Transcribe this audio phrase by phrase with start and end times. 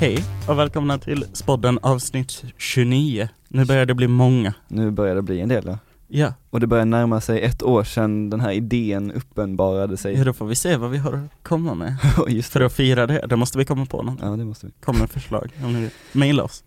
[0.00, 3.28] Hej och välkomna till Spodden avsnitt 29.
[3.48, 4.54] Nu börjar det bli många.
[4.68, 5.78] Nu börjar det bli en del ja.
[6.08, 10.24] Ja, Och det börjar närma sig ett år sedan den här idén uppenbarade ja sig.
[10.24, 11.96] då får vi se vad vi har att komma med.
[12.28, 14.18] Just För att fira det, då måste vi komma på något.
[14.22, 14.72] Ja det måste vi.
[14.80, 15.90] Kom med förslag, om ni vill.
[16.12, 16.64] Maila oss.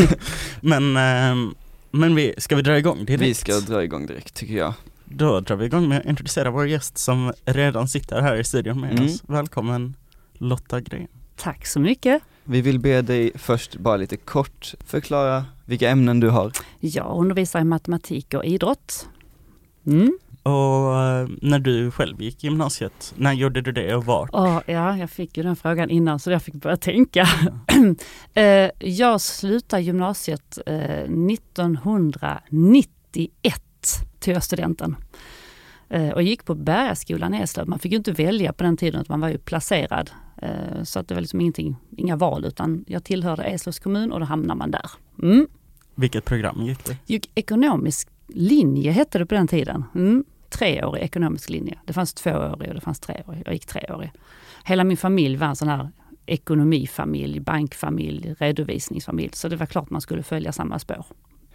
[0.60, 1.54] men, ehm,
[1.90, 3.22] men vi, ska vi dra igång direkt?
[3.22, 4.74] Vi ska dra igång direkt tycker jag.
[5.04, 8.80] Då drar vi igång med att introducera vår gäst som redan sitter här i studion
[8.80, 9.04] med Mm.
[9.04, 9.22] oss.
[9.26, 9.94] Välkommen
[10.32, 11.08] Lotta Gren.
[11.36, 12.22] Tack så mycket.
[12.48, 16.52] Vi vill be dig först bara lite kort förklara vilka ämnen du har.
[16.80, 19.08] Jag undervisar i matematik och idrott.
[19.86, 20.18] Mm.
[20.42, 24.34] Och eh, när du själv gick gymnasiet, när gjorde du det och var?
[24.34, 27.28] Och, ja, jag fick ju den frågan innan så jag fick börja tänka.
[28.34, 33.60] Eh, jag slutade gymnasiet eh, 1991,
[34.20, 34.96] tog jag studenten.
[35.88, 37.68] Eh, och gick på Bergaskolan i Eslöv.
[37.68, 40.10] Man fick ju inte välja på den tiden, utan man var ju placerad.
[40.42, 44.20] Eh, Så att det var liksom ingenting, inga val, utan jag tillhörde Eslövs kommun och
[44.20, 44.90] då hamnar man där.
[45.22, 45.46] Mm.
[45.94, 46.96] Vilket program gick du?
[47.06, 49.84] gick ekonomisk linje hette det på den tiden.
[49.94, 50.24] Mm.
[50.48, 51.78] Treårig ekonomisk linje.
[51.86, 53.42] Det fanns tvåårig och det fanns treårig.
[53.44, 54.12] Jag gick treårig.
[54.64, 55.90] Hela min familj var en sån här
[56.26, 59.30] ekonomifamilj, bankfamilj, redovisningsfamilj.
[59.32, 61.04] Så det var klart man skulle följa samma spår.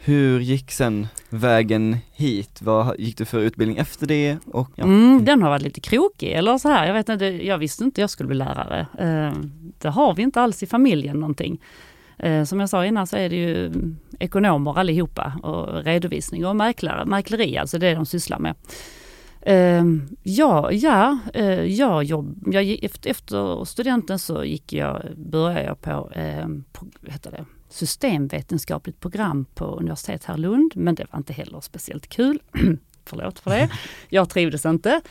[0.03, 2.61] Hur gick sen vägen hit?
[2.61, 4.37] Vad gick du för utbildning efter det?
[4.45, 4.83] Och, ja.
[4.83, 6.87] Mm, den har varit lite krokig eller så här.
[6.87, 8.87] Jag, vet inte, jag visste inte jag skulle bli lärare.
[8.99, 9.37] Eh,
[9.77, 11.61] det har vi inte alls i familjen någonting.
[12.17, 13.71] Eh, som jag sa innan så är det ju
[14.19, 18.55] ekonomer allihopa och redovisning och mäklare, mäkleri, alltså det de sysslar med.
[19.41, 26.11] Ehm, ja, ja eh, jag jobb, jag, efter, studenten så gick jag, började jag på,
[26.15, 31.33] ehm, på heter det, systemvetenskapligt program på universitet här i Lund, men det var inte
[31.33, 32.39] heller speciellt kul.
[33.05, 33.69] Förlåt för det.
[34.09, 35.01] Jag trivdes inte.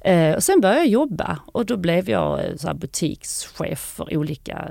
[0.00, 4.16] Eh, och sen började jag jobba och då blev jag eh, så här butikschef för
[4.16, 4.70] olika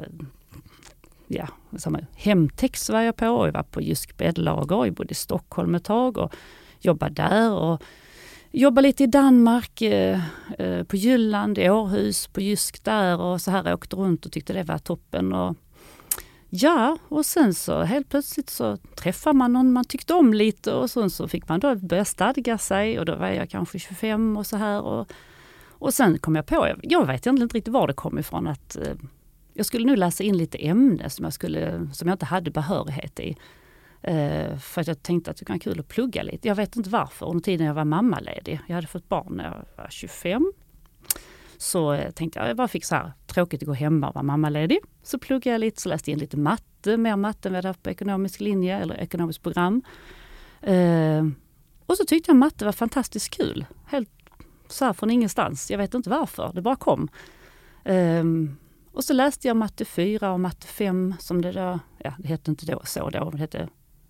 [1.28, 4.86] ja, samma, Hemtex var jag på och jag var på Jysk bäddlager.
[4.86, 6.36] Jag bodde i Stockholm ett tag och
[6.80, 7.52] jobbade där.
[7.52, 7.84] Och
[8.58, 10.20] jobbade lite i Danmark, eh,
[10.58, 13.64] eh, på Jylland, i Århus, på Jysk där och så här.
[13.66, 15.34] Jag åkte runt och tyckte det var toppen.
[15.34, 15.56] Och,
[16.50, 20.90] ja, och sen så helt plötsligt så träffade man någon man tyckte om lite och
[20.90, 24.46] sen så fick man då börja stadga sig och då var jag kanske 25 och
[24.46, 24.82] så här.
[24.82, 25.12] Och,
[25.70, 28.48] och sen kom jag på, jag, jag vet egentligen inte riktigt var det kom ifrån,
[28.48, 28.96] att eh,
[29.54, 33.20] jag skulle nu läsa in lite ämne som jag, skulle, som jag inte hade behörighet
[33.20, 33.38] i.
[34.02, 36.48] Eh, för att jag tänkte att det kan vara kul att plugga lite.
[36.48, 37.26] Jag vet inte varför.
[37.26, 40.54] Under tiden jag var mammaledig, jag hade fått barn när jag var 25.
[41.58, 44.24] Så eh, tänkte jag, jag bara fick så här tråkigt att gå hemma och vara
[44.24, 44.80] mammaledig.
[45.04, 47.64] Så pluggade jag lite, så läste jag in lite matte, mer matte än vad jag
[47.64, 49.82] hade haft på ekonomisk linje eller ekonomiskt program.
[50.62, 51.26] Eh,
[51.86, 53.66] och så tyckte jag matte var fantastiskt kul.
[53.86, 54.10] Helt
[54.68, 55.72] så här från ingenstans.
[55.72, 57.10] Jag vet inte varför, det bara kom.
[57.86, 58.58] Ehm,
[58.92, 62.52] och så läste jag matte 4 och matte 5 som det då, ja det hette
[62.52, 63.70] inte då så då, det hette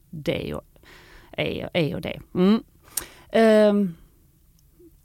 [0.09, 0.63] D och
[1.38, 2.19] E, e och D.
[2.35, 2.63] Mm.
[3.69, 3.95] Um,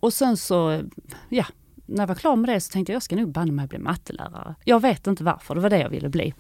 [0.01, 0.83] och sen så,
[1.29, 1.47] ja,
[1.87, 3.79] när jag var klar med det så tänkte jag jag ska nog banne mig bli
[3.79, 4.55] mattelärare.
[4.65, 6.35] Jag vet inte varför, det var det jag ville bli.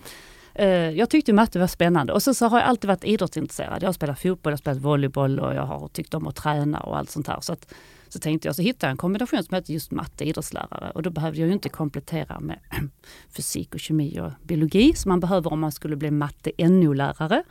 [0.60, 3.82] Uh, jag tyckte matte var spännande och sen så har jag alltid varit idrottsintresserad.
[3.82, 6.80] Jag har spelat fotboll, jag har spelat volleyboll och jag har tyckt om att träna
[6.80, 7.40] och allt sånt här.
[7.40, 7.74] Så, att,
[8.08, 11.10] så tänkte jag, så hittade jag en kombination som hette just matte idrottslärare och då
[11.10, 12.58] behövde jag ju inte komplettera med
[13.36, 17.42] fysik och kemi och biologi som man behöver om man skulle bli matte NO-lärare.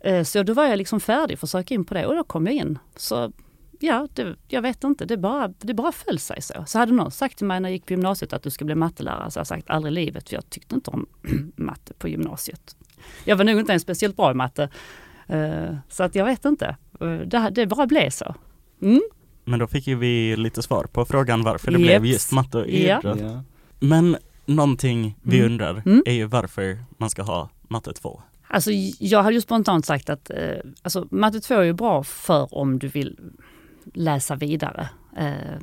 [0.00, 2.24] Eh, Så då var jag liksom färdig för att söka in på det och då
[2.24, 2.78] kom jag in.
[2.96, 3.32] Så
[3.80, 6.64] ja, det, jag vet inte, det bara, det bara föll sig så.
[6.66, 8.74] Så hade någon sagt till mig när jag gick på gymnasiet att du ska bli
[8.74, 11.06] mattelärare så har jag sagt aldrig i livet för jag tyckte inte om
[11.56, 12.76] matte på gymnasiet.
[13.24, 14.68] Jag var nog inte ens speciellt bra i matte.
[15.26, 18.34] Eh, Så att jag vet inte, Eh, det, det bara blev så.
[18.82, 19.00] Mm.
[19.44, 21.86] Men då fick ju vi lite svar på frågan varför det Jeps.
[21.88, 22.98] blev just matte och Ja.
[22.98, 23.18] idrott.
[23.20, 23.42] Ja.
[23.80, 24.16] Men
[24.46, 25.52] någonting vi Mm.
[25.52, 26.02] undrar Mm.
[26.06, 28.22] är ju varför man ska ha matte 2.
[28.48, 32.54] Alltså jag hade ju spontant sagt att eh, alltså, matte 2 är ju bra för
[32.54, 33.18] om du vill
[33.94, 35.58] läsa vidare eh,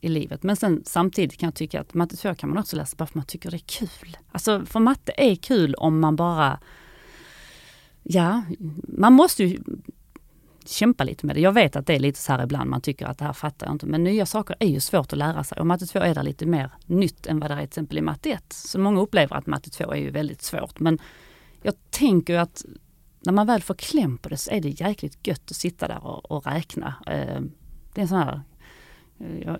[0.00, 0.42] i livet.
[0.42, 3.12] Men sen samtidigt kan jag tycka att matte 2 kan man också läsa bara för
[3.12, 4.16] att man tycker det är kul.
[4.32, 6.58] Alltså för matte är kul om man bara,
[8.02, 8.42] ja,
[8.88, 9.58] man måste ju
[10.66, 11.40] kämpa lite med det.
[11.40, 13.66] Jag vet att det är lite så här ibland, man tycker att det här fattar
[13.66, 13.86] jag inte.
[13.86, 16.46] Men nya saker är ju svårt att lära sig och matte 2 är där lite
[16.46, 18.52] mer nytt än vad det är till exempel i matte 1.
[18.52, 20.80] Så många upplever att matte 2 är ju väldigt svårt.
[20.80, 20.98] Men
[21.62, 22.64] jag tänker att
[23.24, 26.06] när man väl får kläm på det så är det jäkligt gött att sitta där
[26.06, 26.94] och, och räkna.
[27.06, 27.40] Eh,
[27.94, 28.40] det är en sån här
[29.20, 29.58] eh, jag,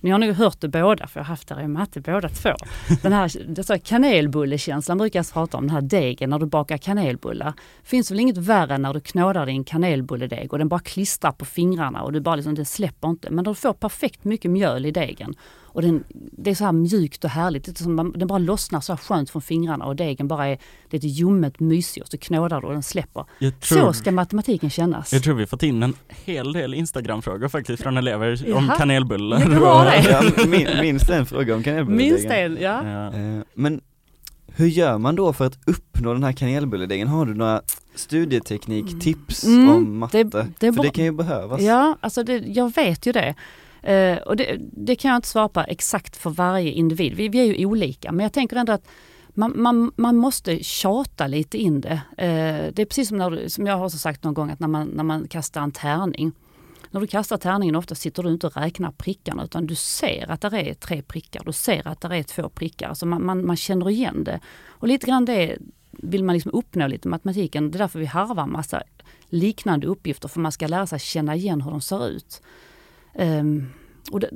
[0.00, 2.50] ni har nog hört det båda, för jag har haft det i matte båda två.
[3.02, 7.52] Den här här kanelbullekänslan brukar jag prata om, den här degen när du bakar kanelbullar.
[7.82, 11.44] Finns väl inget värre än när du knådar din kanelbulledeg och den bara klistrar på
[11.44, 13.30] fingrarna och du bara liksom, det släpper inte.
[13.30, 15.34] Men när du får perfekt mycket mjöl i degen
[15.76, 17.64] Och den, det är så här mjukt och härligt.
[17.64, 20.46] Det är som man, den bara lossnar så här skönt från fingrarna och degen bara
[20.46, 20.58] är
[20.90, 23.24] lite ljummet mysig och så knådar du och den släpper.
[23.40, 25.12] Tror, Så ska matematiken kännas.
[25.12, 28.76] jag tror vi fått in en hel del Instagram-frågor faktiskt från elever om Jaha.
[28.76, 29.40] kanelbullar.
[29.60, 29.90] Ja,
[30.44, 30.80] det det.
[30.82, 32.12] Minst en fråga om kanelbulledegen.
[32.14, 32.88] Minst en, ja.
[32.88, 33.06] Ja.
[33.18, 33.80] Eh, Men
[34.46, 37.08] hur gör man då för att uppnå den här kanelbulledegen?
[37.08, 37.62] Har du några
[37.94, 40.22] studietekniktips Mm, om matte?
[40.58, 41.60] det är för det kan ju behövas.
[41.62, 43.34] Ja, alltså det, jag vet ju det.
[43.86, 47.14] Eh, och det, det kan jag inte svara på exakt för varje individ.
[47.14, 48.88] Vi, vi är ju olika, men jag tänker ändå att
[49.28, 52.00] man, man, man måste tjata lite in det.
[52.16, 54.68] Eh, det är precis som, när du, som jag har sagt någon gång, att när
[54.68, 56.32] man, när man kastar en tärning.
[56.90, 60.40] När du kastar tärningen ofta sitter du inte och räknar prickarna utan du ser att
[60.40, 62.88] det är tre prickar, du ser att det är två prickar.
[62.88, 64.40] Alltså man, man, man känner igen det.
[64.66, 65.58] Och lite grann det
[65.90, 67.70] vill man liksom uppnå lite matematiken.
[67.70, 68.82] Det är därför vi harvar massa
[69.28, 72.42] liknande uppgifter för man ska lära sig känna igen hur de ser ut.
[73.18, 73.66] Ehm,
[74.10, 74.30] och, det,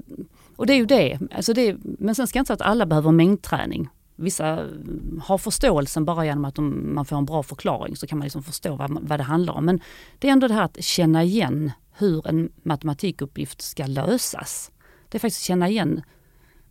[0.56, 1.18] och det är ju det.
[1.34, 1.76] Alltså det.
[1.82, 3.88] Men sen ska jag inte säga att alla behöver mängdträning.
[4.16, 8.18] Vissa mm, har förståelsen bara genom att de, man får en bra förklaring så kan
[8.18, 9.64] man liksom förstå vad, vad det handlar om.
[9.64, 9.80] Men
[10.18, 14.70] det är ändå det här att känna igen hur en matematikuppgift ska lösas.
[15.08, 16.02] Det är faktiskt att känna igen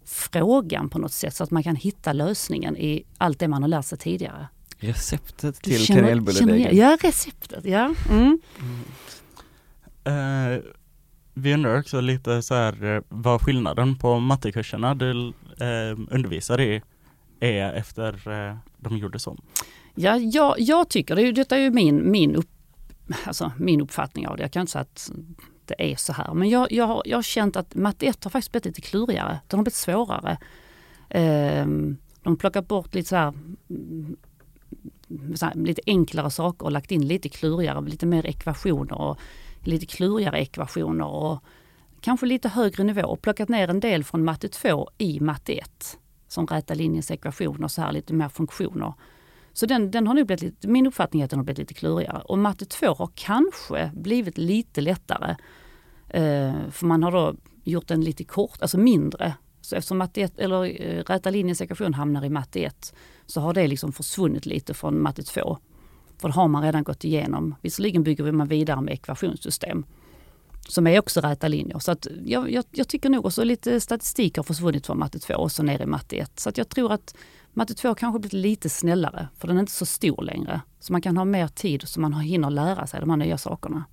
[0.05, 3.69] frågan på något sätt så att man kan hitta lösningen i allt det man har
[3.69, 4.47] lärt sig tidigare.
[4.77, 6.77] Receptet till kanelbulledegen.
[6.77, 7.65] Ja, receptet.
[7.65, 7.93] Ja.
[8.09, 8.39] Mm.
[10.03, 10.63] Eh,
[11.33, 15.27] vi undrar också lite så här eh, vad skillnaden på mattekurserna du
[15.59, 16.81] eh, undervisar i
[17.39, 19.41] är efter eh, de gjordes om.
[19.95, 22.49] Ja, jag, jag tycker, det är, detta är ju min, min, upp,
[23.25, 24.43] alltså min uppfattning av det.
[24.43, 25.11] Jag kan inte säga att
[25.65, 26.33] det är så här.
[26.33, 29.39] Men jag, jag, har, jag har känt att matte 1 har faktiskt blivit lite klurigare.
[29.47, 30.37] Den har blivit svårare.
[31.09, 33.33] Eh, de har plockat bort lite så här,
[33.69, 34.17] mm,
[35.35, 39.19] så här, lite enklare saker och lagt in lite klurigare, lite mer ekvationer och
[39.67, 41.43] lite klurigare ekvationer och
[42.01, 45.97] kanske lite högre nivå och plockat ner en del från matte 2 i matte 1.
[46.27, 48.93] Som räta linjens ekvationer, så här lite mer funktioner.
[49.53, 51.73] Så den, den har nu blivit lite, min uppfattning är att den har blivit lite
[51.73, 52.21] klurigare.
[52.21, 55.35] Och matte 2 har kanske blivit lite lättare.
[56.09, 59.33] Eh, för man har då gjort den lite kort, alltså mindre.
[59.61, 62.93] Så eftersom matte 1, eller eh, räta linjens ekvation hamnar i matte 1
[63.25, 65.57] så har det liksom försvunnit lite från matte 2.
[66.21, 67.55] För det har man redan gått igenom.
[67.61, 69.85] Visserligen bygger man vidare med ekvationssystem
[70.67, 71.79] som är också räta linjer.
[71.79, 75.33] Så att jag, jag, jag tycker nog också lite statistik har försvunnit från matte 2
[75.33, 76.39] och så ner i matte 1.
[76.39, 77.15] Så att jag tror att
[77.53, 80.61] matte 2 kanske blivit lite snällare för den är inte så stor längre.
[80.79, 83.83] Så man kan ha mer tid så man hinner lära sig de här nya sakerna.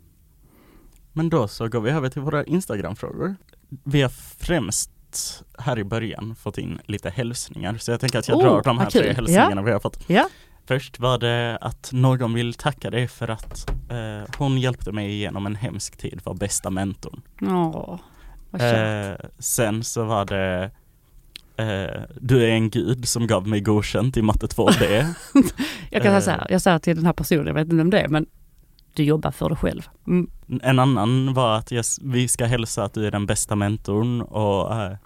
[1.12, 3.36] Men då så går vi över till våra Instagram-frågor.
[3.84, 4.08] Vi har
[4.38, 4.90] främst
[5.58, 8.78] här i början fått in lite hälsningar så jag tänker att jag Oh, drar de
[8.78, 9.16] här tre kul.
[9.16, 10.04] hälsningarna vi har fått.
[10.06, 10.28] Ja.
[10.66, 15.46] Först var det att någon vill tacka dig för att eh, hon hjälpte mig igenom
[15.46, 17.20] en hemsk tid, var bästa mentorn.
[17.42, 17.98] Åh,
[18.50, 19.10] vad.
[19.10, 20.70] Eh, sen så var det
[21.56, 25.06] eh, Du är en gud som gav mig godkänt i matte 2B.
[25.90, 27.90] jag kan säga så här, jag säger till den här personen, jag vet inte vem
[27.90, 28.26] det är, men
[28.94, 29.88] du jobbar för dig själv.
[30.06, 30.30] Mm.
[30.62, 34.74] En annan var att jag, vi ska hälsa att du är den bästa mentorn och
[34.74, 34.96] eh,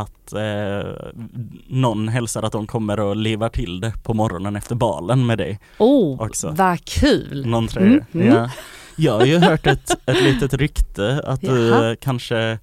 [0.00, 0.92] att eh,
[1.68, 5.60] någon hälsar att de kommer och livar till det på morgonen efter balen med dig.
[5.78, 6.50] Oh, Också.
[6.56, 7.46] vad kul!
[7.46, 8.04] Någon tredje.
[8.12, 8.34] Mm, mm.
[8.34, 8.50] Ja.
[8.96, 11.90] Jag har ju hört ett, ett litet rykte att du Jaha.
[11.90, 12.58] eh, kanske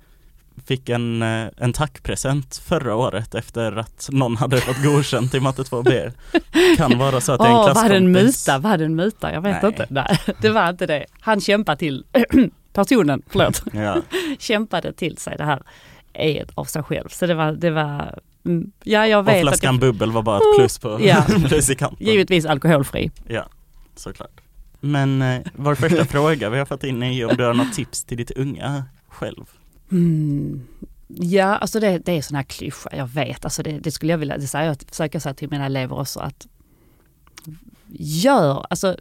[0.65, 5.63] fick en, eh, en tackpresent förra året efter att någon hade fått godkänt i matte
[5.63, 6.11] 2B.
[6.77, 8.47] Kan vara så att det är en Åh, var det en klasskompis.
[8.47, 8.57] muta?
[8.59, 9.33] Var det en muta?
[9.33, 9.71] Jag vet Nej.
[9.71, 9.87] inte.
[9.89, 11.05] Nej, det var inte det.
[11.19, 12.05] Han kämpade till,
[12.73, 14.01] personen, förlåt, Ja.
[14.39, 15.61] kämpade till sig det här
[16.13, 17.09] eget av sig själv.
[17.09, 20.21] Så det var, det var mm, ja jag Och vet att flaskan jag, bubbel var
[20.21, 21.25] bara ett plus på Ja.
[21.47, 22.07] plus i kanten.
[22.07, 23.11] givetvis alkoholfri.
[23.27, 23.45] Ja,
[23.95, 24.41] såklart.
[24.79, 28.03] Men eh, vår första fråga vi har fått in är om du har något tips
[28.03, 29.45] till ditt unga själv.
[29.91, 30.67] Mm.
[31.07, 33.45] Ja, alltså det, det är sån här klyscha, jag vet.
[33.45, 36.19] Alltså det, det skulle jag vilja det säger jag, försöka säga till mina elever också
[36.19, 36.47] att
[37.97, 38.97] gör, alltså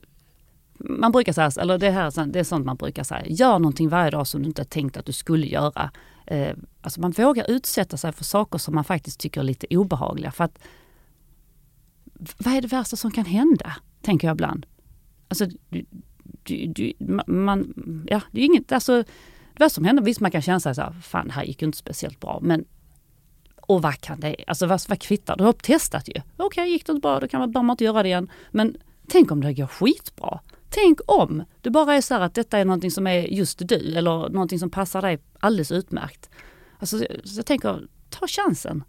[0.78, 3.88] man brukar säga, eller det här är det är sånt man brukar säga, gör någonting
[3.88, 5.90] varje dag som du inte tänkt att du skulle göra.
[6.26, 10.31] Eh, alltså man vågar utsätta sig för saker som man faktiskt tycker är lite obehagliga.
[10.31, 10.59] För att
[12.38, 13.76] vad är det värsta som kan hända?
[14.02, 14.67] Tänker jag ibland.
[15.29, 15.85] Alltså, du,
[16.43, 16.93] du, du,
[17.26, 17.75] man,
[18.09, 19.02] ja, det är inget, alltså
[19.52, 21.62] det värsta som händer, visst man kan känna sig så här, fan det här gick
[21.62, 22.64] ju inte speciellt bra, men
[23.61, 26.23] och vad kan det, alltså vad, vad kvittar, du har testat ju.
[26.37, 28.31] Okej, gick det inte bra, då kan man, behöver man inte göra det igen.
[28.50, 28.76] Men
[29.09, 30.41] tänk om det går skitbra.
[30.75, 33.99] Tänk om det bara är så här att detta är någonting som är just du
[33.99, 36.31] eller någonting som passar dig alldeles utmärkt.
[36.79, 38.85] Alltså, så jag tänker, ta chansen.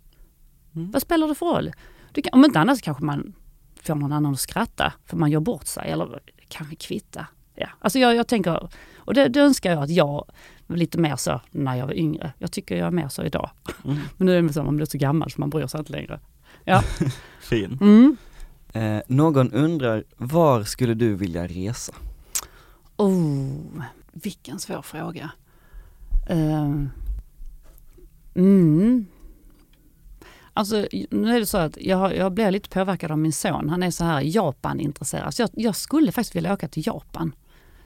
[0.75, 0.92] Mm.
[0.92, 1.72] Vad spelar det för roll?
[2.12, 3.34] Du kan, om inte annat så kanske man
[3.82, 7.28] får någon annan att skratta för man gör bort sig eller kanske kvitta.
[7.56, 7.68] Ja.
[7.80, 10.32] Alltså jag, jag tänker, och det, det önskar jag att jag
[10.68, 12.34] lite mer så när jag var yngre.
[12.38, 13.50] Jag tycker jag är mer så idag.
[13.86, 13.98] Mm.
[14.18, 16.20] Men nu är det så, man blir så gammal så man bryr sig inte längre.
[17.42, 17.78] Fin.
[17.82, 18.18] Mm.
[18.74, 21.94] Eh, någon undrar, var skulle du vilja resa?
[22.98, 25.32] Oh, vilken svår fråga.
[26.32, 26.86] Uh,
[28.36, 29.06] mm.
[30.53, 33.70] Alltså nu är det så att jag, jag blir lite påverkad av min son.
[33.70, 35.34] Han är så här Japan-intresserad.
[35.34, 37.36] Så jag, jag skulle faktiskt vilja åka till Japan.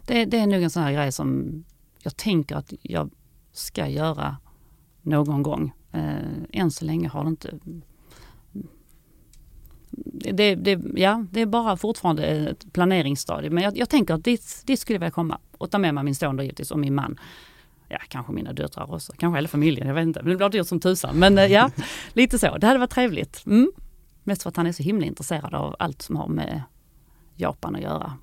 [0.06, 1.64] Det, det är nog en sån här grej som
[2.00, 3.12] jag tänker att jag
[3.52, 4.38] ska göra
[5.02, 5.74] någon gång.
[5.96, 7.60] Uh, än så länge har det inte
[10.06, 13.50] det, det, ja, det är bara fortfarande ett planeringsstadie.
[13.50, 15.40] Men jag, jag tänker att dit, dit skulle jag vilja komma.
[15.58, 17.20] Och ta med mig min son då givetvis och min man.
[17.88, 19.14] Ja, kanske mina döttrar också.
[19.18, 20.24] Kanske hela familjen, jag vet inte.
[20.24, 21.20] Men det blir dyrt som tusan.
[21.20, 21.70] Men eh, ja,
[22.14, 22.58] lite så.
[22.58, 23.46] Det hade varit trevligt.
[23.46, 23.72] Mm.
[24.24, 26.62] Mest för att han är så himla intresserad av allt som har med
[27.36, 28.14] Japan att göra.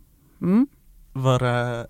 [0.42, 0.66] Mm.
[1.12, 1.86] Våra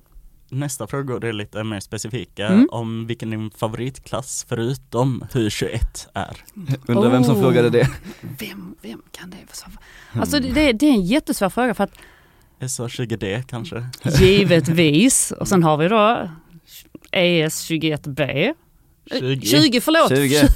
[0.54, 2.68] nästa frågor är lite mer specifika Mm.
[2.70, 6.36] om vilken din favoritklass förutom hur 21 är.
[6.88, 7.40] Undrar vem som Oh.
[7.42, 7.88] frågade det?
[8.20, 10.20] Vem, vem kan det vara?
[10.22, 11.92] Alltså det, det, det är en jättesvår fråga för att
[12.60, 13.86] SO20D kanske?
[14.20, 16.30] givetvis, och sen har vi då
[17.12, 18.54] E ES21B.
[19.10, 19.46] 20.
[19.46, 20.08] 20, förlåt!
[20.08, 20.48] 20.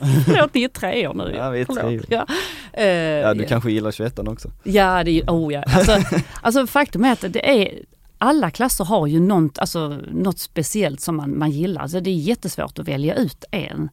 [0.24, 1.34] förlåt, ni är tre år nu.
[1.36, 2.00] Ja, vi är tre.
[2.08, 2.26] Ja.
[2.72, 4.50] Eh, Ja, du kanske gillar 21 också?
[4.64, 5.62] Ja, det är ju, oh ja.
[5.66, 5.96] Alltså,
[6.42, 7.78] alltså faktum är att det är,
[8.22, 11.82] alla klasser har ju något, alltså, något speciellt som man, man gillar.
[11.82, 13.88] Alltså, det är jättesvårt att välja ut en.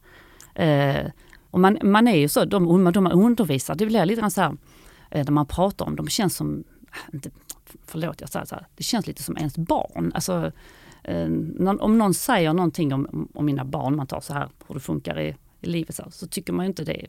[0.54, 1.06] Eh,
[1.50, 4.40] och man, man är ju så, de, de man undervisar, det blir lite grann så
[4.40, 4.56] här,
[5.10, 7.30] eh, när man pratar om dem, känns som, äh, inte,
[7.86, 10.12] förlåt jag säger så här, det känns lite som ens barn.
[10.14, 10.52] Alltså,
[11.04, 14.74] eh, någon, om någon säger någonting om, om mina barn, man tar så här hur
[14.74, 17.06] det funkar i, i livet, så, här, så tycker man ju inte det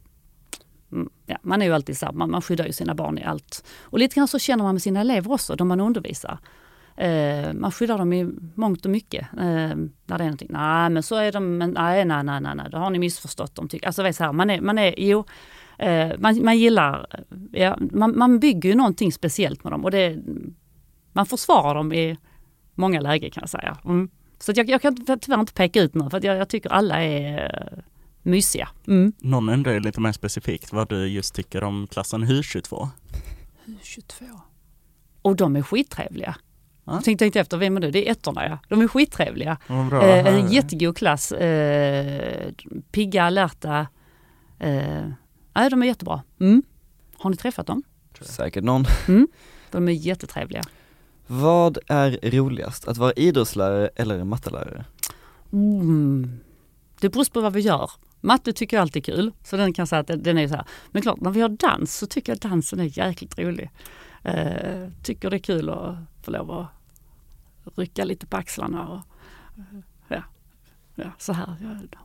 [0.92, 3.24] mm, ja, man är ju alltid så här, man, man skyddar ju sina barn i
[3.24, 3.66] allt.
[3.82, 6.40] Och lite grann så känner man med sina elever också, de man undervisar.
[7.00, 9.28] Eh, man skyddar dem i mångt och mycket.
[9.34, 9.76] Eh,
[10.06, 12.68] när det är någonting, nej men så är de, men nej, nej, nej, nej, nej,
[12.72, 13.68] då har ni missförstått dem.
[13.68, 13.88] Tycker.
[13.88, 15.26] Alltså vet så här, man är, man är, jo,
[15.78, 20.18] eh, man, man gillar, ja, man, man bygger ju någonting speciellt med dem och det,
[21.14, 22.18] man försvarar dem i
[22.76, 23.78] många lägen kan jag säga.
[23.86, 24.10] Mm.
[24.40, 26.70] Så att jag, jag kan tyvärr inte peka ut några för att jag, jag tycker
[26.70, 27.80] alla är eh,
[28.22, 28.70] mysiga.
[28.88, 29.14] Mm.
[29.20, 32.88] Någon undrar ju lite mer specifikt vad du just tycker om klassen HY22.
[33.84, 34.26] 22.
[35.22, 36.36] Och de är skittrevliga.
[36.90, 37.02] Ja.
[37.02, 37.92] Tänkte, tänkte efter, vem är du?
[37.92, 38.58] Det är ettorna ja.
[38.70, 39.58] De är skittrevliga.
[39.68, 40.04] Vad bra.
[40.08, 41.32] Eh, en jättegod klass.
[41.32, 42.52] Eh,
[42.92, 43.88] pigga, alerta.
[44.60, 45.08] Eh,
[45.56, 46.24] nej, de är jättebra.
[46.40, 46.64] Mm.
[47.18, 47.84] Har ni träffat dem?
[48.22, 48.86] Säkert någon.
[49.72, 50.62] De är jättetrevliga.
[51.28, 54.86] Vad är roligast, att vara idrottslärare eller mattelärare?
[55.54, 56.40] Mm.
[57.02, 57.92] Det beror på vad vi gör.
[58.22, 60.56] Matte tycker jag alltid är kul, så den kan säga att den- den är så
[60.56, 60.66] här.
[60.92, 63.70] Men klart, när vi har dans så tycker jag dansen är jäkligt rolig.
[64.24, 66.68] Eh, tycker det är kul att få lov att
[67.76, 69.00] rycka lite på axlarna och
[69.58, 69.64] eh,
[70.08, 70.24] ja,
[70.96, 71.56] ja så här.
[71.62, 72.00] Ja,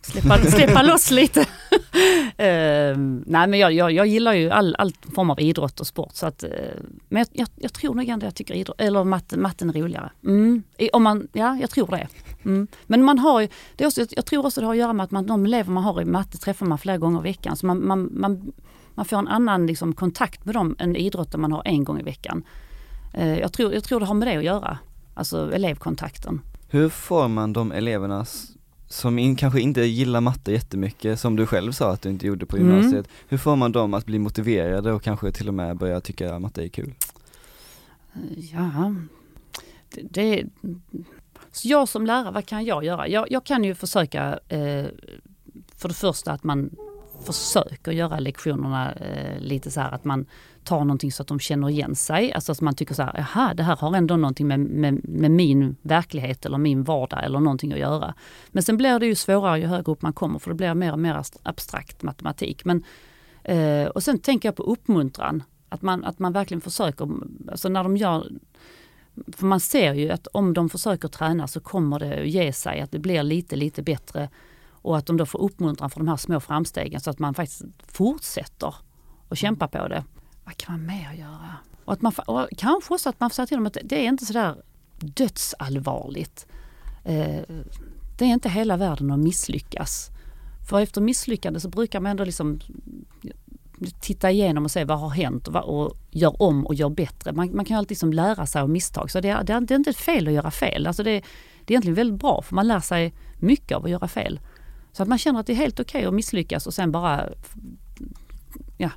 [0.00, 1.40] släppa, släppa loss lite.
[1.40, 1.46] uh,
[3.26, 6.26] nej men jag, jag, jag gillar ju all, all form av idrott och sport så
[6.26, 6.50] att, uh,
[7.08, 10.10] men jag, jag, jag tror nog ändå jag tycker idrott, eller matten, matten är roligare.
[10.24, 10.62] Mm.
[10.78, 12.08] I- Om man, ja, jag tror det.
[12.44, 12.66] Mm.
[12.86, 15.04] Men man har ju, det är också, jag tror också det har att göra med
[15.04, 17.56] att man, de elever man har i matte träffar man flera gånger i veckan.
[17.56, 18.52] Så man, man, man,
[18.94, 22.02] man får en annan liksom, kontakt med dem än idrotten man har en gång i
[22.02, 22.42] veckan.
[23.18, 24.78] Eh, jag, tror, jag tror det har med det att göra,
[25.14, 26.40] alltså elevkontakten.
[26.68, 28.26] Hur får man de eleverna
[28.88, 32.46] som in, kanske inte gillar matte jättemycket, som du själv sa att du inte gjorde
[32.46, 32.68] på Mm.
[32.68, 36.38] gymnasiet, hur får man dem att bli motiverade och kanske till och med börja tycka
[36.38, 36.94] matte är kul?
[38.14, 38.20] Eh,
[38.52, 38.94] Ja,
[39.90, 40.44] det, det
[41.52, 43.08] så jag som lärare, vad kan jag göra?
[43.08, 44.86] Jag, jag kan ju försöka, eh,
[45.76, 46.70] för det första att man
[47.26, 50.26] försöker göra lektionerna eh, lite så här att man
[50.64, 52.32] tar någonting så att de känner igen sig.
[52.32, 55.30] Alltså att man tycker så här, jaha det här har ändå någonting med, med, med
[55.30, 58.14] min verklighet eller min vardag eller någonting att göra.
[58.48, 60.92] Men sen blir det ju svårare ju högre upp man kommer för det blir mer
[60.92, 62.64] och mer abstrakt matematik.
[62.64, 62.84] Men,
[63.44, 65.42] eh, och sen tänker jag på uppmuntran.
[65.68, 67.08] Att man, att man verkligen försöker,
[67.50, 68.26] alltså när de gör
[69.36, 72.80] för man ser ju att om de försöker träna så kommer det att ge sig,
[72.80, 74.28] att det blir lite, lite bättre.
[74.82, 77.62] Och att de då får uppmuntran för de här små framstegen så att man faktiskt
[77.86, 78.74] fortsätter
[79.28, 80.04] att kämpa på det.
[80.44, 81.54] Vad kan man mer göra?
[81.84, 84.08] Och, att man, och kanske också att man får säga till dem att det- är
[84.08, 84.56] inte sådär
[84.98, 86.46] dödsallvarligt.
[87.04, 87.40] Eh,
[88.18, 90.10] det är inte hela världen att misslyckas.
[90.68, 92.60] För efter misslyckande så brukar man ändå liksom
[94.00, 97.32] titta igenom och se vad har hänt och, vad, och gör om och gör bättre.
[97.32, 99.10] Man, man kan ju alltid liksom lära sig av misstag.
[99.10, 100.86] Så det är, det, är, det är inte fel att göra fel.
[100.86, 104.08] Alltså det, det är egentligen väldigt bra för man lär sig mycket av att göra
[104.08, 104.40] fel.
[104.92, 107.28] Så att man känner att det är helt okej att misslyckas och sen bara
[108.78, 108.90] ja,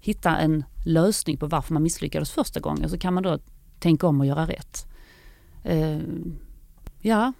[0.00, 2.90] hitta en lösning på varför man misslyckades första gången.
[2.90, 3.38] Så kan man då
[3.80, 4.86] tänka om och göra rätt.
[5.64, 6.00] Eh,
[7.00, 7.32] ja,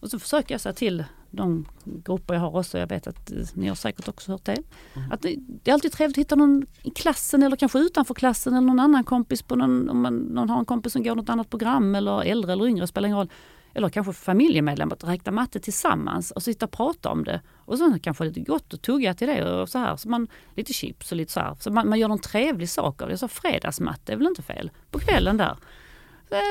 [0.00, 3.32] och Och så försöker jag säga till de grupper jag har också, jag vet att
[3.32, 4.62] eh, ni har säkert också hört det.
[4.94, 5.12] Mm.
[5.12, 8.54] Att det, det är alltid trevligt att hitta någon i klassen eller kanske utanför klassen
[8.54, 11.28] eller någon annan kompis på någon, om man någon har en kompis som går något
[11.28, 13.30] annat program eller äldre eller yngre, spelar ingen roll.
[13.76, 17.40] Eller kanske familjemedlemmar, att räkna matte tillsammans och sitta och prata om det.
[17.54, 19.96] Och sen kanske lite gott och tugga till det och så här.
[19.96, 21.56] Så man, lite chips och lite så här.
[21.60, 23.18] Så man, man gör någon trevlig sak av det.
[23.18, 24.70] Så fredagsmatte är väl inte fel?
[24.90, 25.56] På kvällen där.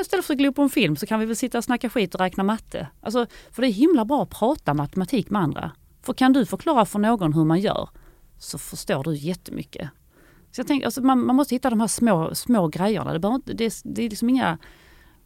[0.02, 2.16] Istället för att glo på en film så kan vi väl sitta och snacka skit
[2.16, 2.88] och räkna matte.
[3.02, 5.72] Alltså, för det är himla bra att prata matematik med andra.
[6.02, 7.90] För kan du förklara för någon hur man gör
[8.38, 9.90] så förstår du jättemycket.
[10.52, 13.20] Så jag tänker, alltså man, man måste hitta de här små, små grejerna.
[13.20, 14.58] Det, inte, det, det är liksom inga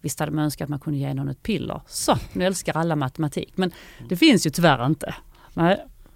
[0.02, 1.82] Visst hade man önskat att man kunde ge någon ett piller.
[1.88, 3.52] Så, nu älskar alla matematik.
[3.56, 3.72] Men
[4.10, 5.16] det finns ju tyvärr inte.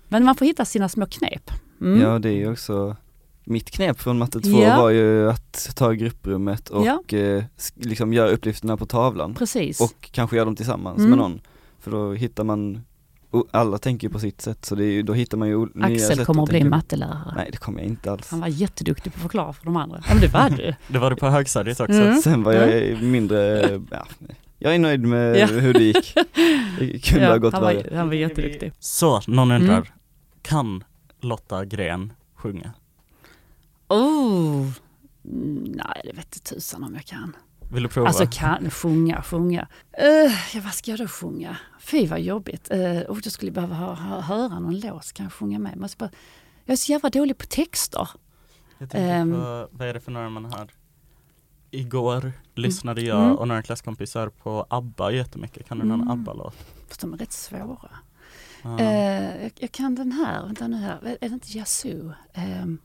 [0.08, 1.52] Men man får hitta sina små knep.
[1.82, 2.02] Mm.
[2.02, 2.96] Ja det är ju också
[3.44, 4.78] mitt knep från matte 2 Ja.
[4.78, 7.18] var ju att ta grupprummet och Ja.
[7.18, 7.44] eh,
[7.75, 9.82] liksom göra uppgifterna på tavlan Precis.
[9.82, 11.10] och kanske göra dem tillsammans Mm.
[11.10, 11.42] med någon.
[11.80, 12.82] För då hittar man,
[13.52, 15.70] alla tänker ju på sitt sätt så det är ju, då hittar man ju o-
[15.75, 17.34] nya Axel kommer att bli mattelärare.
[17.36, 18.32] Nej det kommer jag inte alls.
[18.32, 19.98] Han var jätteduktig på att förklara för de andra.
[20.08, 20.74] Ja men det var du.
[20.88, 21.94] Det var det på högstadiet också.
[22.02, 22.16] Mm.
[22.22, 23.62] Sen var jag mindre,
[23.92, 24.06] ja,
[24.60, 25.46] jag är nöjd med Ja.
[25.48, 26.13] hur det gick.
[26.80, 27.88] Det kunde ha gått han, värre.
[27.92, 28.74] var, han var jätteduktig.
[28.80, 29.88] Så, någon undrar, Mm.
[30.42, 30.84] kan
[31.22, 32.74] Lotta Gren sjunga?
[33.88, 34.68] Oh.
[35.25, 37.36] Mm, Nej, det vet inte tusan om jag kan.
[37.72, 38.08] Vill du prova?
[38.08, 39.67] Alltså kan sjunga, sjunga.
[40.01, 41.58] Uh, ja, vad ska jag då sjunga?
[41.79, 42.72] Fy vad jobbigt.
[42.74, 45.77] Uh, oh, jag skulle behöva ha, ha, höra någon låt, kan jag sjunga med?
[45.77, 46.10] Måste bara,
[46.65, 48.10] jag är så jävla dålig på texter.
[48.77, 49.32] Jag tänker Ehm.
[49.32, 50.67] på, vad är det för några man har?
[51.72, 53.36] Igår lyssnade jag Mm.
[53.36, 55.67] och några klasskompisar på ABBA jättemycket.
[55.67, 56.12] Kan du någon Mm.
[56.12, 56.55] ABBA-låt?
[56.88, 57.89] Fast de är rätt svåra.
[58.63, 58.79] Ja.
[58.79, 62.13] Eh, jag, jag kan den här, vänta nu här, är det inte Yazoo?
[62.63, 62.77] Um,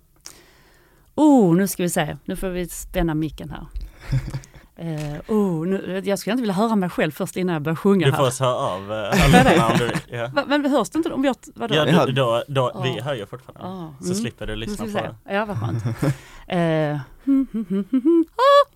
[1.14, 3.66] oh, nu ska vi se, nu får vi spänna micken här.
[4.80, 8.06] Eh, oh, nu, jag skulle inte vilja höra mig själv först innan jag börjar sjunga
[8.06, 8.30] Du får här.
[8.30, 10.30] så av uh, hörlurarna om du ja.
[10.35, 11.75] Va, men hörs det inte om vi har, vadå?
[11.75, 13.04] Ja, då, då, då, vi Ja.
[13.04, 13.62] hör ju fortfarande.
[13.68, 14.16] Ah, Så mm.
[14.16, 15.35] slipper du lyssna vi på det.
[15.35, 15.82] Ja, vad skönt.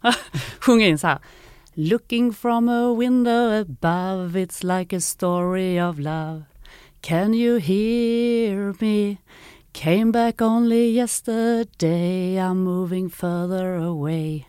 [0.00, 0.12] Ah,
[0.60, 1.18] Sjunga in så här.
[1.74, 6.42] Looking from a window above it's like a story of love.
[7.00, 9.16] Can you hear me?
[9.72, 12.36] Came back only yesterday.
[12.38, 14.46] I'm moving further away.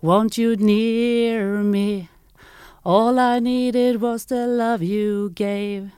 [0.00, 2.08] Won't you near me?
[2.84, 5.90] All I needed was the love you gave.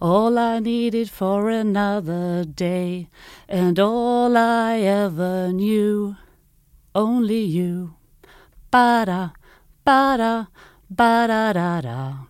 [0.00, 3.08] All I needed for another day,
[3.48, 6.16] and all I ever knew,
[6.94, 7.94] only you.
[8.72, 9.30] Ba-da,
[9.84, 10.46] ba-da,
[10.90, 10.90] ba-da-da-da.
[10.90, 12.29] Ba-da-da-dam, da-da-da,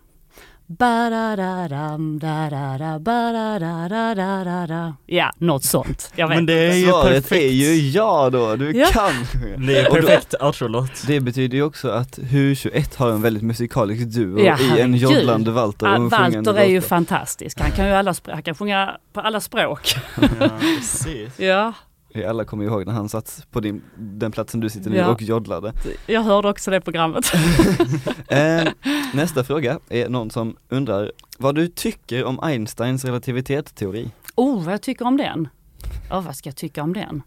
[5.05, 6.11] Ja, något sånt.
[6.15, 6.37] Jag vet.
[6.37, 7.41] Men det är ju Svaret perfekt.
[7.43, 8.87] är ju ja då, du Ja.
[8.87, 9.11] kan!
[9.67, 11.07] Det är perfekt outro-låt.
[11.07, 15.51] Det betyder ju också att Hu21 har en väldigt musikalisk duo Ja, i en joddlande
[15.51, 16.87] Walter och en Walter är ju Lotta.
[16.87, 17.59] fantastisk.
[17.59, 19.95] Han kan ju alla, han kan sjunga på alla språk.
[20.39, 21.39] Ja, precis.
[21.39, 21.73] Ja,
[22.29, 25.07] alla kommer ihåg när han satt på din, den platsen du sitter nu Ja.
[25.11, 25.73] och joddlade.
[26.07, 27.25] jag hörde också det programmet.
[28.27, 28.67] Eh,
[29.13, 34.11] nästa fråga är någon som undrar vad du tycker om Einsteins relativitetsteori?
[34.35, 35.47] Oh, vad jag tycker om den.
[36.11, 37.21] Oh, vad ska jag tycka om den?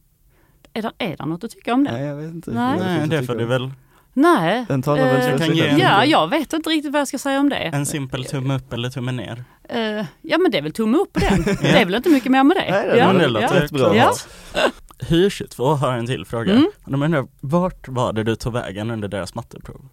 [0.73, 1.95] Är det, är det något att tycka om den?
[1.95, 2.51] Nej jag vet inte.
[2.51, 2.79] Nej.
[2.79, 3.71] Nej, det får du väl
[4.15, 4.65] Nej.
[4.69, 5.79] Den talar väl Eh, för Jag kan sig själv.
[5.79, 7.57] Ja, jag vet inte riktigt vad jag ska säga om det.
[7.57, 9.45] en simpel tumme upp eller tumme ner.
[9.69, 11.43] Eh, ja men det är väl tumme upp på den.
[11.61, 12.71] Det är väl inte mycket mer med det.
[12.71, 13.13] Nej, det ja.
[13.13, 13.29] Det ja.
[13.29, 13.97] låter rätt bra.
[13.97, 14.13] Ja.
[14.99, 16.53] Hyr22 har en till fråga.
[16.53, 16.71] Mm.
[16.85, 19.89] De undrar, vart var det du tog vägen under deras matteprov?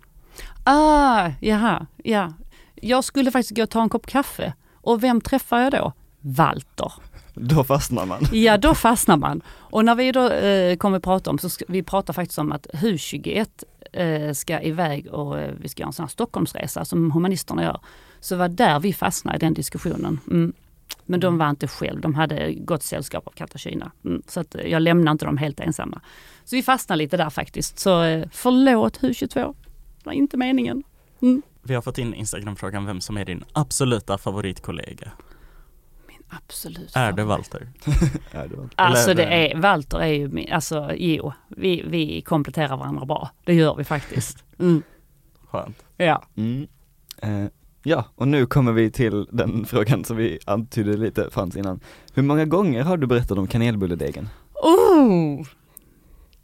[0.64, 2.34] Ah, jaha, ja.
[2.76, 4.54] Jag skulle faktiskt gå och ta en kopp kaffe.
[4.74, 5.94] Och vem träffar jag då?
[6.20, 6.92] Walter.
[7.34, 8.20] Då fastnar man.
[8.32, 9.42] Ja, då fastnar man.
[9.48, 12.68] Och när vi då eh, kommer prata om, så ska, vi pratar faktiskt om att
[12.74, 13.46] HU21 eh,
[13.92, 17.80] Eh, ska iväg och eh, vi ska göra en sån här Stockholmsresa som humanisterna gör.
[18.20, 20.20] Så var där vi fastnade i den diskussionen.
[20.28, 20.54] Mm.
[21.06, 23.92] Men de var inte själv, de hade gott sällskap av Katarina.
[24.06, 24.22] Mm.
[24.28, 26.02] Så att eh, jag lämnar inte dem helt ensamma.
[26.44, 27.80] Så vi fastnade lite där faktiskt.
[27.80, 30.84] Så förlåt HU22, det var inte meningen.
[31.22, 31.42] Mm.
[31.64, 35.12] Vi har fått in Instagram-frågan vem som är din absoluta favoritkollega.
[36.32, 36.96] Absolut.
[36.96, 37.68] Är det Walter?
[38.32, 38.70] Ja, det var.
[38.76, 43.30] Alltså det är, Walter är ju, alltså jo, vi, vi kompletterar varandra bra.
[43.44, 44.44] Det gör vi faktiskt.
[44.60, 44.84] Mm.
[45.50, 45.86] Skönt.
[45.98, 46.24] Ja.
[46.36, 46.68] Mm.
[47.18, 47.46] Eh,
[47.84, 51.80] ja, och nu kommer vi till den frågan som vi antydde lite fanns innan.
[52.14, 54.30] Hur många gånger har du berättat om kanelbulledegen?
[54.54, 55.48] Oh!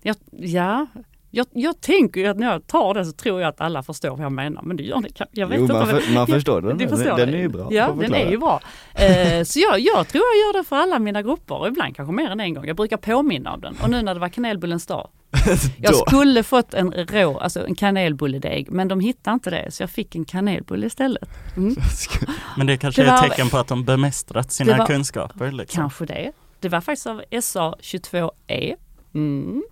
[0.02, 0.88] Jag, ja,
[1.32, 4.10] jag, jag tänker ju att när jag tar det så tror jag att alla förstår
[4.10, 5.74] vad jag menar, men det gör ni kan- Jag vet jo, inte.
[5.74, 7.38] man, för, man förstår den, du förstår den, den det.
[7.38, 7.68] är ju bra.
[7.72, 8.62] Ja, den är ju bra.
[8.94, 12.14] Eh, så jag, jag tror jag gör det för alla mina grupper, och ibland kanske
[12.14, 12.66] mer än en gång.
[12.68, 13.78] Jag brukar påminna om den.
[13.84, 15.10] Och nu när det var kanelbullens dag,
[15.78, 19.90] Jag skulle fått en rå, alltså en kanelbulledeg, men de hittade inte det så jag
[19.90, 21.30] fick en kanelbulle istället.
[21.58, 21.76] Mm.
[22.58, 25.52] Men det kanske Det är var- ett tecken på att de bemästrat sina var- kunskaper
[25.52, 25.82] liksom.
[25.82, 26.32] Kanske det.
[26.60, 28.76] Det var faktiskt av SA22E.
[29.18, 29.64] Mm.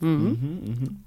[0.00, 1.04] Mm.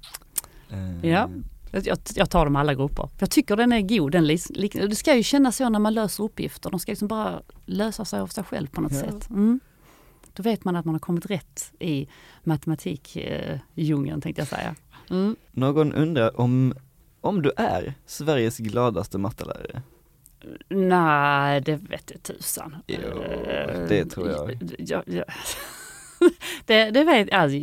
[0.70, 1.30] Eh, Ja.
[1.72, 3.08] Jag, jag tar dem alla grupper.
[3.18, 4.12] Jag tycker den är god.
[4.12, 6.70] Den lik, det ska ju kännas så när man löser uppgifter.
[6.70, 8.98] De ska liksom bara lösa sig av sig själv på något Ja.
[9.00, 9.30] sätt.
[9.30, 9.60] Mm.
[10.32, 12.08] Då vet man att man har kommit rätt i
[12.44, 14.74] matematikdjungeln tänkte jag säga.
[15.10, 15.36] Mm.
[15.52, 16.74] Någon undrar om,
[17.20, 19.82] om du är Sveriges gladaste mattelärare?
[20.68, 22.76] Nej, det vet jag tusan.
[22.86, 24.58] Jo, Eh, det tror jag.
[24.78, 25.24] Ja, ja.
[26.66, 27.58] det, det vet alltså,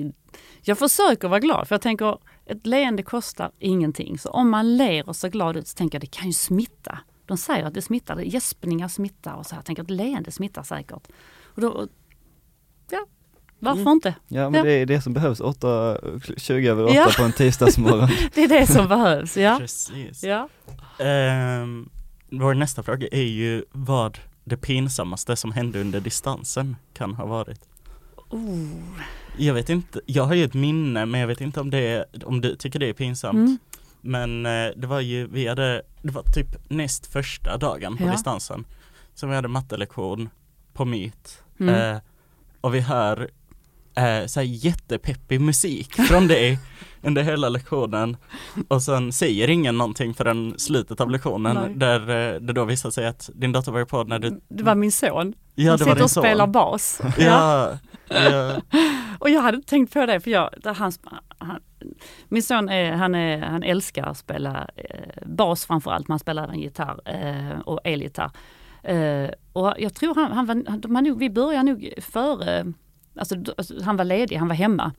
[0.63, 0.77] jag.
[0.79, 4.19] försöker vara glad för jag tänker ett leende kostar ingenting.
[4.19, 6.99] Så om man ler och ser glad ut så tänker jag det kan ju smitta.
[7.25, 9.57] De säger att det smittar, gäspningar smittar och så här.
[9.57, 11.07] Jag tänker att leende smittar säkert.
[11.43, 11.87] Och då,
[12.91, 13.05] ja,
[13.59, 13.91] varför Mm.
[13.91, 14.15] inte?
[14.27, 14.63] Ja men Ja.
[14.63, 15.97] det är det som behövs, 8,
[16.37, 17.07] 20 över 8 Ja.
[17.17, 18.09] på en tisdagsmorgon.
[18.33, 19.37] Det är det som behövs.
[19.37, 19.57] Ja.
[19.59, 20.23] Precis.
[20.23, 20.49] Ja.
[20.99, 21.89] Ehm,
[22.31, 27.61] vår nästa fråga är ju vad det pinsammaste som hände under distansen kan ha varit.
[28.29, 28.69] Oh.
[29.37, 32.41] Jag vet inte, jag har ju ett minne men jag vet inte om det om
[32.41, 33.35] du tycker det är pinsamt.
[33.37, 33.57] Mm.
[34.01, 38.11] Men eh, det var ju, vi hade, det var typ näst första dagen på Ja.
[38.11, 38.65] distansen.
[39.13, 40.29] Så vi hade mattelektion
[40.73, 41.43] på Myt.
[41.59, 41.95] Mm.
[41.95, 42.01] Eh,
[42.61, 43.29] och vi hör
[43.95, 46.59] eh, så jättepeppig musik från dig
[47.01, 48.17] under hela lektionen.
[48.67, 51.73] Och sen säger ingen någonting förrän slutet av lektionen Nej.
[51.75, 54.75] där eh, det då visar sig att din dotter var på när du Det var
[54.75, 55.33] min son.
[55.55, 56.23] Ja Han det sitter och son.
[56.23, 57.01] spelar bas.
[57.17, 57.77] Ja,
[58.07, 58.61] ja.
[59.19, 60.91] Och jag hade tänkt på det för jag, han,
[61.37, 61.59] han,
[62.27, 66.59] min son är, han, är, han älskar att spela eh, bas framförallt, man spelar även
[66.59, 68.31] gitarr eh, och elgitarr.
[68.83, 70.55] Eh, och jag tror han, han var,
[70.95, 72.73] har nog, vi började nog före,
[73.15, 74.91] alltså, alltså han var ledig, han var hemma.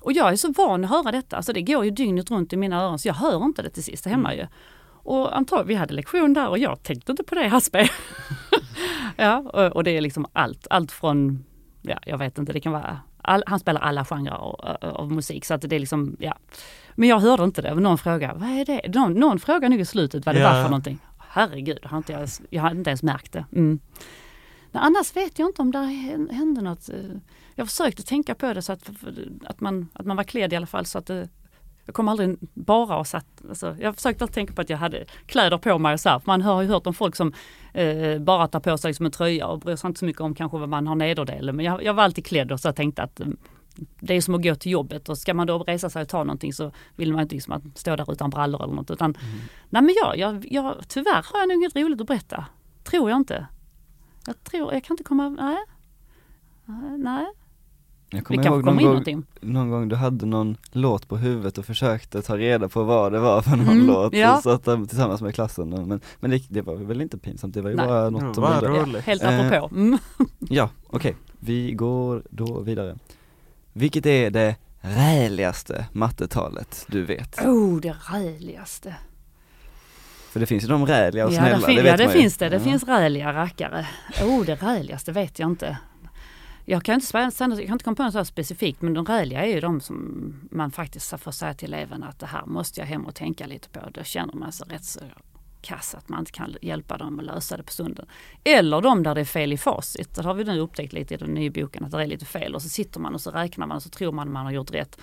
[0.00, 2.56] Och jag är så van att höra detta, alltså det går ju dygnet runt i
[2.56, 4.46] mina öron så jag hör inte det till sist hemma ju.
[5.02, 7.88] Och antagligen, vi hade lektion där och jag tänkte inte på det Haspe.
[9.16, 11.44] ja, och, och det är liksom allt, allt från
[11.82, 15.44] ja, jag vet inte, det kan vara, all, han spelar alla genrer av, av musik
[15.44, 16.34] så att det är liksom, ja.
[16.94, 18.94] Men jag hörde inte det, någon frågade, vad är det?
[18.98, 20.52] Någon, någon frågade nog i slutet vad det Ja.
[20.52, 20.98] var för någonting.
[21.18, 23.44] Herregud, jag har inte, ens- jag har inte ens märkt det.
[23.52, 23.80] Mm.
[24.78, 25.78] Annars vet jag inte om det
[26.34, 26.88] hände något.
[26.88, 26.96] eh,
[27.54, 28.90] Jag försökte tänka på det så att,
[29.44, 31.28] att, man, att man var klädd i alla fall så att det,
[31.84, 35.04] jag kom aldrig bara och satt, alltså, jag försökte alltid tänka på att jag hade
[35.26, 36.22] kläder på mig och så här.
[36.24, 37.32] Man har ju hört om folk som
[37.72, 40.34] eh, bara tar på sig liksom en tröja och bryr sig inte så mycket om
[40.34, 41.56] kanske vad man har nederdelen.
[41.56, 43.26] Men jag, jag var alltid klädd och så jag tänkte att eh,
[44.00, 46.24] det är som att gå till jobbet och ska man då resa sig och ta
[46.24, 48.90] någonting så vill man inte liksom att stå där utan brallor eller något.
[48.90, 49.16] Utan,
[49.70, 52.44] Nej men jag, jag, jag, tyvärr har jag nog inget roligt att berätta.
[52.84, 53.46] Tror jag inte.
[54.26, 55.56] Jag tror, jag kan inte komma, nej.
[56.98, 57.26] Nej,
[58.10, 61.16] Jag vi kommer kanske ihåg någon in gång, någon gång du hade någon låt på
[61.16, 64.36] huvudet och försökte ta reda på vad det var för någon Mm, låt ja.
[64.36, 65.68] och satt där tillsammans med klassen.
[65.88, 67.86] Men, men det, det var väl inte pinsamt, det var ju Nej.
[67.86, 68.68] bara något som var hände.
[68.68, 68.94] roligt.
[68.94, 69.74] Ja, helt Eh, apropå.
[69.74, 69.98] Mm.
[70.38, 71.16] Ja, okej.
[71.40, 72.98] Vi går då vidare.
[73.72, 77.38] Vilket är det räligaste mattetalet du vet?
[77.46, 78.96] Oh, det räligaste.
[80.36, 82.36] För det finns ju de räliga och Ja, snälla, det, fin- det ja, det finns
[82.36, 82.48] det.
[82.48, 82.62] Det Ja.
[82.62, 83.86] finns räliga rackare.
[84.22, 85.78] Oh, det räligaste vet jag inte.
[86.64, 87.34] Jag kan inte, jag
[87.66, 90.70] kan inte komma på något så specifikt, men de räliga är ju de som man
[90.70, 93.80] faktiskt får säga till eleverna att det här måste jag hem och tänka lite på.
[93.94, 95.00] Då känner man sig rätt så
[95.62, 98.06] kass att man inte kan hjälpa dem att lösa det på stunden.
[98.44, 100.14] Eller de där det är fel i facit.
[100.14, 102.54] Det har vi nu upptäckt lite i den nya boken att det är lite fel
[102.54, 104.70] och så sitter man och så räknar man och så tror man man har gjort
[104.74, 104.98] rätt.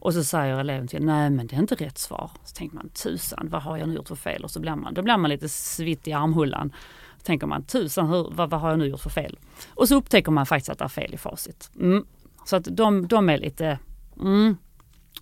[0.00, 2.30] Och så säger eleven till nej men det är inte rätt svar.
[2.44, 4.44] Så tänker man tusan vad har jag nu gjort för fel?
[4.44, 6.72] Och så blir man, då blir man lite svitt i armhullan.
[7.18, 9.38] Så tänker man tusan hur, vad, vad har jag nu gjort för fel?
[9.74, 11.70] Och så upptäcker man faktiskt att det är fel i facit.
[11.80, 12.04] Mm.
[12.44, 13.78] Så att de, de är lite,
[14.20, 14.56] mm,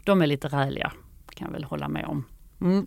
[0.05, 0.93] de är lite räliga.
[1.35, 2.25] Kan jag väl hålla med om.
[2.61, 2.87] Mm.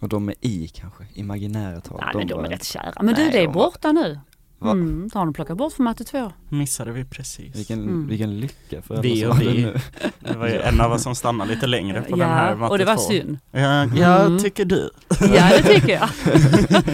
[0.00, 2.00] Och de är i kanske, imaginära tal.
[2.04, 2.92] Nej men de är rätt kära.
[3.02, 4.20] Men du Nej, det är de borta nu.
[4.58, 4.70] Va?
[4.70, 6.32] Mm, det har de plockat bort från matte 2.
[6.48, 7.56] Missade vi precis.
[7.56, 8.06] Vilken, Mm.
[8.08, 9.62] vilken lycka för Vi och vi.
[9.62, 9.76] nu.
[10.20, 12.78] Det var ju en av oss som stannade lite längre på den här matte och
[12.78, 13.00] det var två.
[13.02, 13.38] synd.
[13.50, 14.38] Ja, jag Mm.
[14.38, 14.90] tycker du.
[15.20, 16.08] Ja det tycker jag.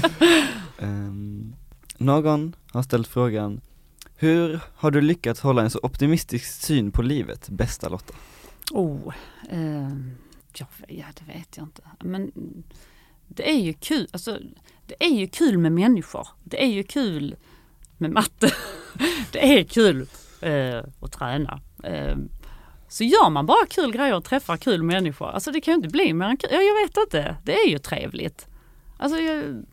[0.78, 1.54] Ehm,
[1.98, 3.60] någon har ställt frågan,
[4.16, 8.14] hur har du lyckats hålla en så optimistisk syn på livet, bästa Lotta?
[8.72, 9.14] Oh,
[9.50, 10.10] ehm,
[10.58, 11.82] ja, ja, det vet jag inte.
[12.00, 12.32] Men
[13.28, 14.38] det är ju kul, alltså,
[14.86, 16.28] det är ju kul med människor.
[16.44, 17.36] Det är ju kul
[18.04, 18.52] med matte.
[19.32, 20.06] det är kul
[20.40, 21.60] eh, att träna.
[21.84, 22.16] Eh,
[22.88, 25.88] så gör man bara kul grejer och träffar kul människor, alltså det kan ju inte
[25.88, 26.50] bli mer än kul.
[26.52, 28.46] Ja, jag vet inte, det är ju trevligt.
[28.98, 29.64] Alltså, jag,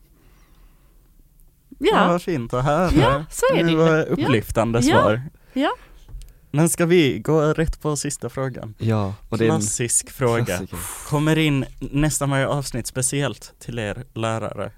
[1.79, 2.91] Ja, ja, vad fint att höra.
[2.93, 5.01] Ja, så är det Det var upplyftande Ja.
[5.01, 5.21] svar.
[5.53, 5.71] Ja.
[6.51, 8.73] Men ska vi gå rätt på sista frågan?
[8.77, 10.45] Ja, och det är en Klassisk fråga.
[10.45, 10.77] klassiker.
[11.09, 14.71] Kommer in nästan varje avsnitt speciellt till er lärare.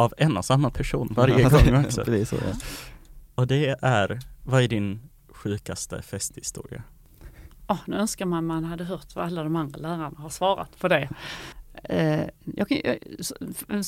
[0.00, 2.04] Av en och samma person varje gång också.
[2.04, 2.54] Precis så, ja.
[3.34, 6.82] Och det är, vad är din sjukaste festhistoria?
[7.68, 10.88] Åh, nu önskar man man hade hört vad alla de andra lärarna har svarat på
[10.88, 11.08] det.
[11.84, 12.98] Eh, jag, jag,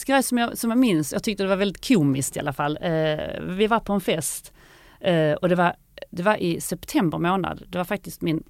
[0.06, 2.78] grej som jag, som jag minns, jag tyckte det var väldigt komiskt i alla fall.
[2.80, 4.52] Eh, vi var på en fest
[5.00, 5.76] eh, och det var,
[6.10, 7.62] det var i september månad.
[7.68, 8.42] Det var faktiskt min,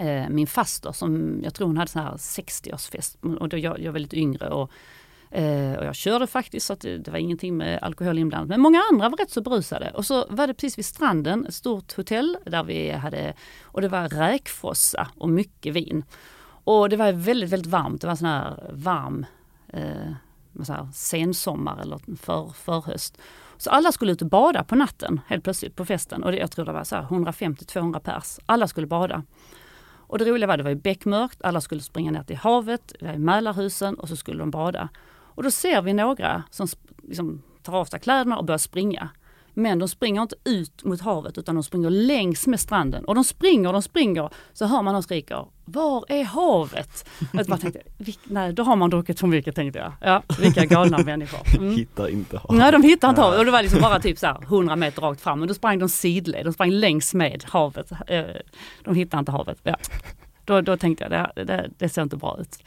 [0.00, 3.36] eh, min faster som, jag tror hon hade sån här 60-årsfest.
[3.38, 4.70] Och då jag, jag var lite yngre och,
[5.32, 8.48] eh, och jag körde faktiskt så att det, det var ingenting med alkohol inblandat.
[8.48, 9.90] Men många andra var rätt så berusade.
[9.90, 13.88] Och så var det precis vid stranden, ett stort hotell där vi hade och det
[13.88, 16.04] var räkfrossa och mycket vin.
[16.64, 18.00] Och det var väldigt, väldigt varmt.
[18.00, 19.26] Det var sån här varm
[19.68, 20.12] eh,
[20.64, 23.18] så här, sensommar eller för, förhöst.
[23.56, 26.22] Så alla skulle ut och bada på natten helt plötsligt på festen.
[26.22, 28.38] Och det, jag tror det var så 150-200 pers.
[28.46, 29.22] Alla skulle bada.
[30.12, 33.06] Och det roliga var det var ju beckmörkt, alla skulle springa ner till havet, det
[33.06, 34.88] var i Mälarhusen och så skulle de bada.
[35.34, 36.66] Och då ser vi några som
[37.08, 39.08] liksom, tar av sig kläderna och börjar springa.
[39.54, 43.04] Men de springer inte ut mot havet utan de springer längs med stranden.
[43.04, 44.30] Och de springer de springer.
[44.52, 47.08] Så hör man någon skrika Var är havet?
[47.32, 49.92] Och bara tänkte, "Vilk- nej då har man druckit för mycket tänkte jag.
[50.00, 51.56] Ja, vilka galna människor.
[51.58, 51.74] Mm.
[51.76, 52.56] Hittar inte havet.
[52.58, 55.02] Nej de hittade inte havet och det var liksom bara typ så här 100 meter
[55.02, 55.38] rakt fram.
[55.38, 57.92] Men då sprang de sidled, de sprang längs med havet.
[58.06, 58.22] Eh,
[58.84, 59.58] De hittade inte havet.
[59.62, 59.76] Ja.
[60.44, 62.58] Då, då tänkte jag, det, det, det ser inte bra ut.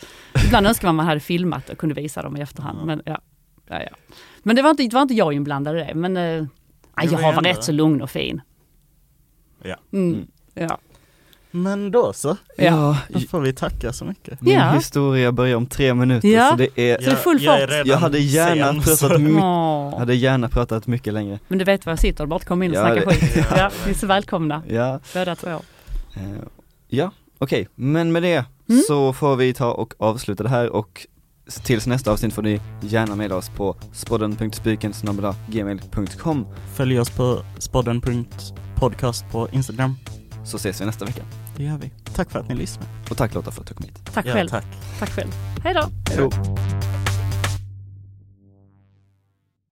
[0.46, 2.86] Ibland önskar man man hade filmat och kunde visa dem i efterhand.
[2.86, 3.20] Men, ja,
[3.68, 3.96] ja, ja.
[4.44, 5.92] men det, var inte, det var inte jag inblandad i det.
[5.96, 8.42] Men eh, jag var var ändå- rätt så lugn och fin.
[9.64, 9.76] Ja.
[9.94, 10.14] Mm.
[10.14, 10.28] Mm.
[10.54, 10.78] Ja.
[11.52, 14.42] Men då så, Ja, då får vi tacka så mycket.
[14.42, 14.72] min Ja.
[14.72, 16.50] historia börjar om tre minuter Ja.
[16.52, 17.70] så det är Så det är full jag fart.
[17.70, 19.98] redan Jag hade gärna sen, pratat Åh.
[20.00, 21.40] hade gärna pratat mycket längre.
[21.48, 23.36] Men du vet var jag sitter, bara kom in och Ja, snacka det- skit.
[23.52, 23.58] Ja.
[23.58, 25.50] Ja, ni är så välkomna, Ja, båda två.
[25.50, 26.22] eh,
[26.88, 28.82] ja okej, men med det Mm.
[28.88, 31.08] så får vi ta och avsluta det här och
[31.64, 39.50] tills nästa avsnitt får ni gärna mejla oss på spodden.spiken.gmail.com Följ oss på spodden.podcast på
[39.52, 39.96] Instagram.
[40.46, 41.22] så ses vi nästa vecka.
[41.58, 41.92] Det gör vi.
[42.14, 42.90] Tack för att ni lyssnade.
[43.10, 44.00] Och tack Lotta för att du kom hit.
[44.14, 44.50] Tack Ja, själv.
[44.50, 44.66] tack.
[45.00, 45.30] Tack själv.
[45.64, 45.82] Hej då.
[46.10, 46.30] Hej då.